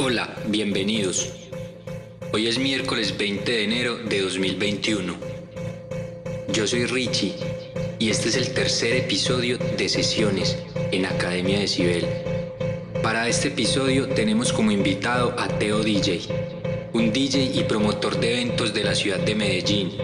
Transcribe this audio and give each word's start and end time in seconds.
Hola, 0.00 0.32
bienvenidos. 0.46 1.32
Hoy 2.32 2.46
es 2.46 2.56
miércoles 2.56 3.18
20 3.18 3.50
de 3.50 3.64
enero 3.64 3.96
de 3.96 4.20
2021. 4.20 5.12
Yo 6.52 6.68
soy 6.68 6.86
Richie 6.86 7.34
y 7.98 8.08
este 8.08 8.28
es 8.28 8.36
el 8.36 8.54
tercer 8.54 8.94
episodio 8.94 9.58
de 9.58 9.88
sesiones 9.88 10.56
en 10.92 11.04
Academia 11.04 11.58
de 11.58 11.66
Cibel. 11.66 12.06
Para 13.02 13.26
este 13.26 13.48
episodio 13.48 14.08
tenemos 14.10 14.52
como 14.52 14.70
invitado 14.70 15.34
a 15.36 15.48
Teo 15.48 15.80
DJ, 15.80 16.20
un 16.92 17.12
DJ 17.12 17.50
y 17.54 17.64
promotor 17.64 18.20
de 18.20 18.34
eventos 18.34 18.72
de 18.72 18.84
la 18.84 18.94
ciudad 18.94 19.18
de 19.18 19.34
Medellín, 19.34 19.96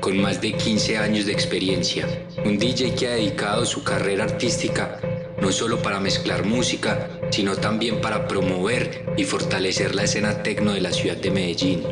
con 0.00 0.20
más 0.20 0.42
de 0.42 0.52
15 0.52 0.98
años 0.98 1.24
de 1.24 1.32
experiencia. 1.32 2.06
Un 2.44 2.58
DJ 2.58 2.94
que 2.94 3.06
ha 3.06 3.12
dedicado 3.12 3.64
su 3.64 3.82
carrera 3.82 4.24
artística 4.24 5.00
no 5.40 5.52
solo 5.52 5.80
para 5.82 6.00
mezclar 6.00 6.44
música, 6.44 7.08
sino 7.30 7.56
también 7.56 8.00
para 8.00 8.26
promover 8.26 9.04
y 9.16 9.24
fortalecer 9.24 9.94
la 9.94 10.04
escena 10.04 10.42
tecno 10.42 10.72
de 10.72 10.80
la 10.80 10.92
ciudad 10.92 11.16
de 11.16 11.30
Medellín. 11.30 11.84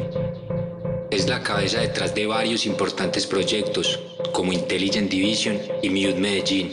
Es 1.10 1.28
la 1.28 1.42
cabeza 1.42 1.80
detrás 1.80 2.14
de 2.14 2.26
varios 2.26 2.66
importantes 2.66 3.26
proyectos, 3.26 4.00
como 4.32 4.52
Intelligent 4.52 5.10
Division 5.10 5.58
y 5.82 5.90
Mute 5.90 6.18
Medellín. 6.18 6.72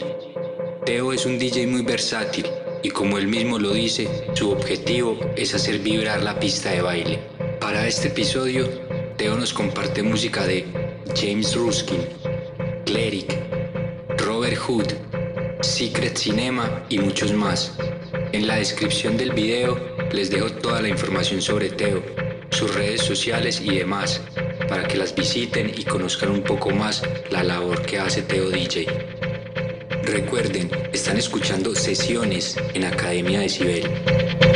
Teo 0.84 1.12
es 1.12 1.24
un 1.24 1.38
DJ 1.38 1.66
muy 1.66 1.82
versátil 1.82 2.46
y 2.82 2.90
como 2.90 3.16
él 3.16 3.26
mismo 3.26 3.58
lo 3.58 3.72
dice, 3.72 4.06
su 4.34 4.50
objetivo 4.50 5.18
es 5.36 5.54
hacer 5.54 5.78
vibrar 5.78 6.22
la 6.22 6.38
pista 6.38 6.70
de 6.70 6.82
baile. 6.82 7.18
Para 7.58 7.86
este 7.86 8.08
episodio, 8.08 8.68
Teo 9.16 9.36
nos 9.36 9.54
comparte 9.54 10.02
música 10.02 10.46
de 10.46 10.66
James 11.16 11.54
Ruskin, 11.54 12.00
Cleric, 12.84 13.38
Robert 14.18 14.58
Hood, 14.58 14.92
Secret 15.64 16.18
Cinema 16.18 16.84
y 16.90 16.98
muchos 16.98 17.32
más. 17.32 17.72
En 18.32 18.46
la 18.46 18.56
descripción 18.56 19.16
del 19.16 19.32
video 19.32 19.80
les 20.12 20.30
dejo 20.30 20.50
toda 20.50 20.82
la 20.82 20.88
información 20.88 21.40
sobre 21.40 21.70
Teo, 21.70 22.02
sus 22.50 22.74
redes 22.74 23.00
sociales 23.00 23.60
y 23.60 23.74
demás, 23.74 24.20
para 24.68 24.86
que 24.86 24.98
las 24.98 25.14
visiten 25.14 25.72
y 25.74 25.84
conozcan 25.84 26.30
un 26.30 26.42
poco 26.42 26.70
más 26.70 27.02
la 27.30 27.42
labor 27.42 27.80
que 27.82 27.98
hace 27.98 28.22
Teo 28.22 28.50
DJ. 28.50 28.86
Recuerden, 30.02 30.70
están 30.92 31.16
escuchando 31.16 31.74
sesiones 31.74 32.56
en 32.74 32.84
Academia 32.84 33.40
de 33.40 33.48
Cibel. 33.48 34.53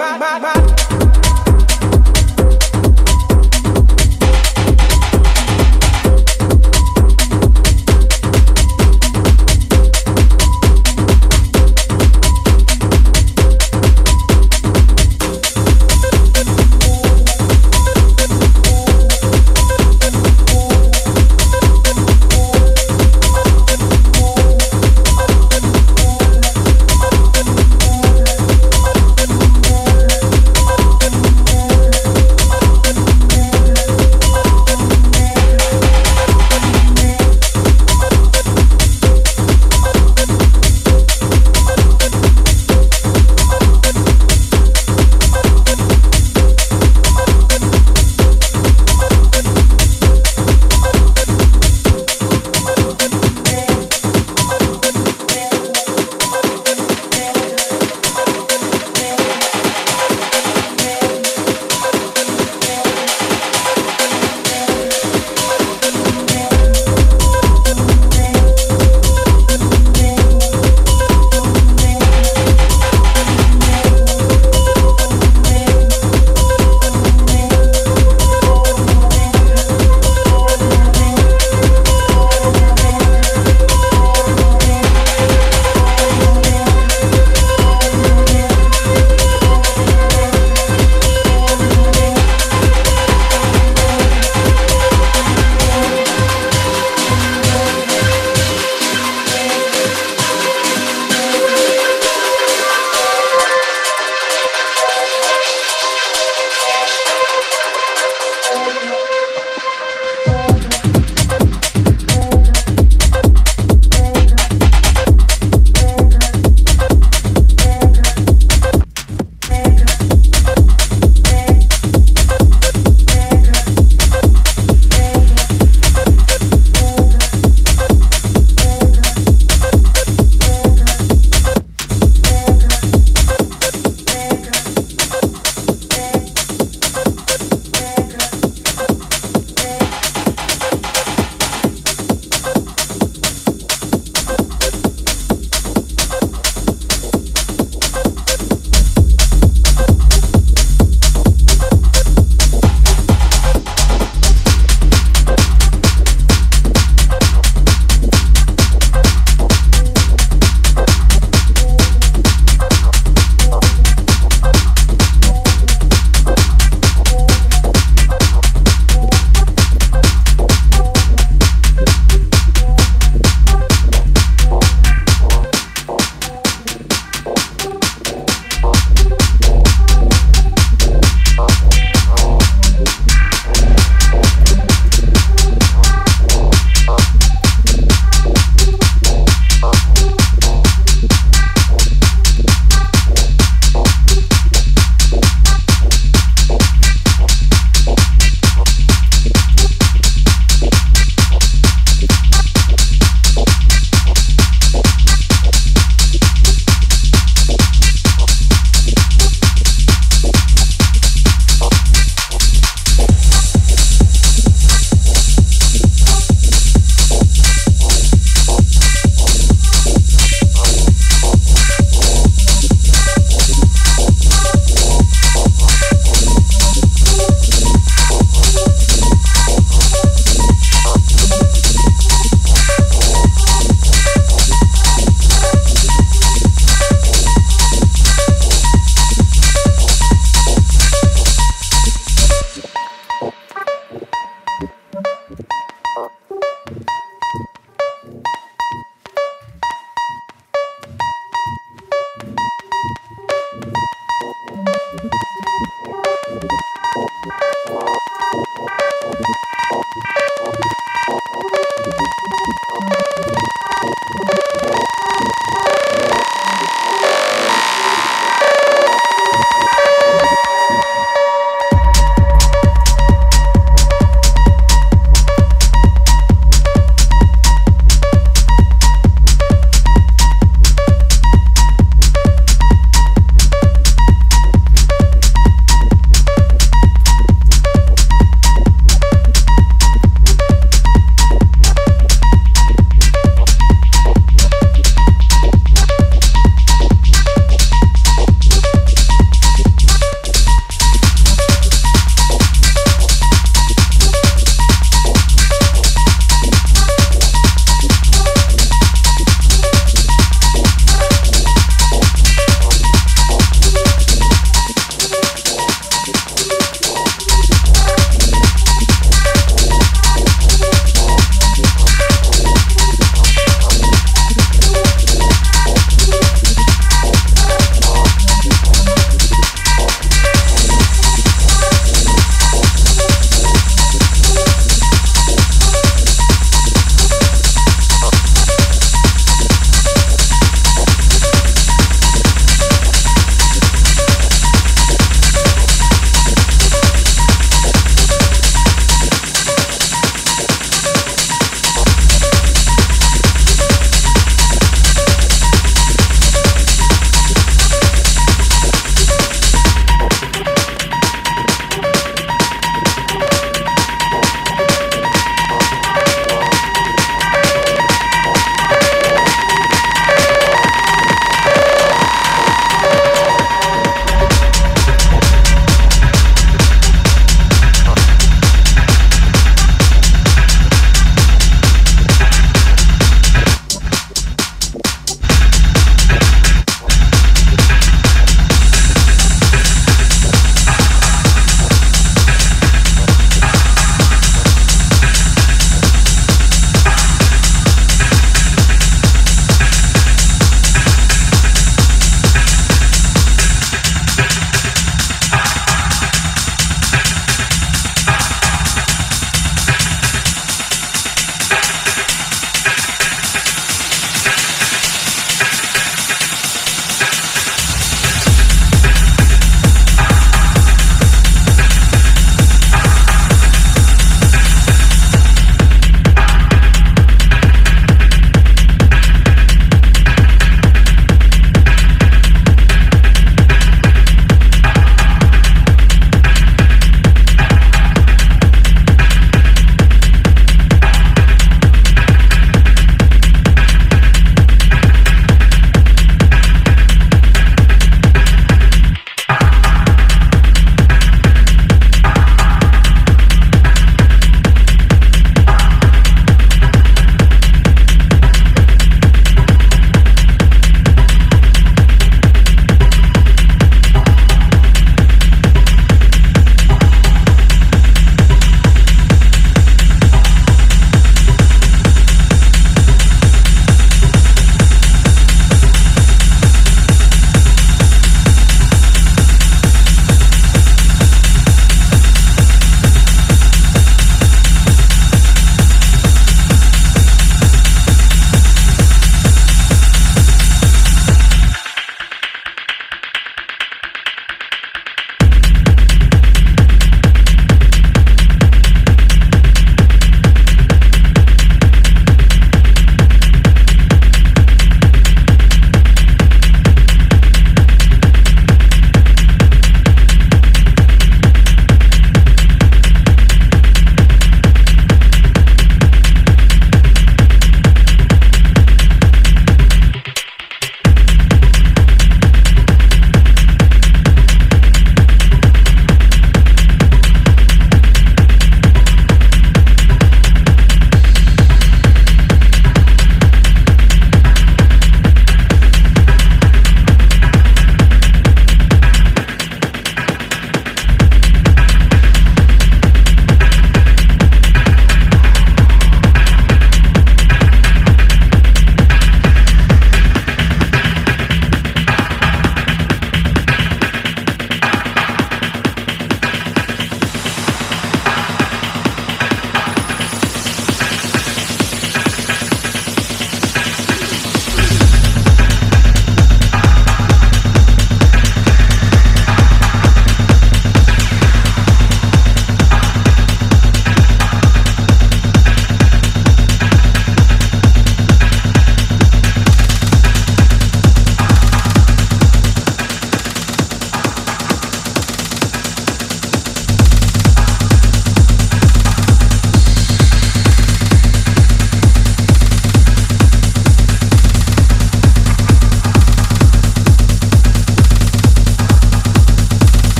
my, 0.00 0.16
my, 0.16 0.38
my. 0.38 0.59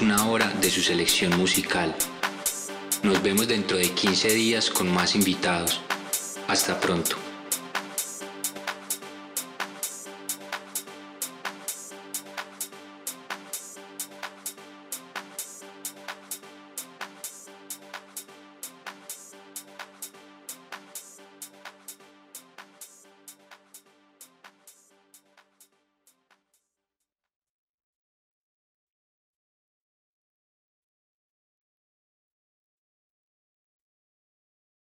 Una 0.00 0.26
hora 0.28 0.48
de 0.60 0.70
su 0.70 0.80
selección 0.80 1.36
musical. 1.36 1.94
Nos 3.02 3.22
vemos 3.22 3.48
dentro 3.48 3.76
de 3.76 3.90
15 3.90 4.28
días 4.32 4.70
con 4.70 4.92
más 4.92 5.14
invitados. 5.14 5.80
Hasta 6.48 6.80
pronto. 6.80 7.21